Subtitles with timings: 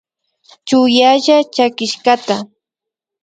[0.67, 2.35] Chuyalla chakishkata